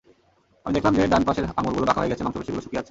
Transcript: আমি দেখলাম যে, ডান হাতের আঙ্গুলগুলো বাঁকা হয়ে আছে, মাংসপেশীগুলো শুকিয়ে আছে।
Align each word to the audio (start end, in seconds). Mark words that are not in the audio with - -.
আমি 0.65 0.73
দেখলাম 0.77 0.93
যে, 0.97 1.01
ডান 1.11 1.21
হাতের 1.27 1.45
আঙ্গুলগুলো 1.59 1.85
বাঁকা 1.89 2.01
হয়ে 2.01 2.13
আছে, 2.15 2.23
মাংসপেশীগুলো 2.25 2.61
শুকিয়ে 2.63 2.77
আছে। 2.77 2.79